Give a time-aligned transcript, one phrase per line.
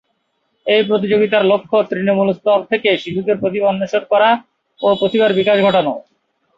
[0.65, 4.29] এই প্রতিযোগিতার লক্ষ্য তৃণমূল স্তর থেকে শিশুদের প্রতিভা অন্বেষণ করা
[4.81, 5.93] ও প্রতিভার বিকাশ ঘটানো।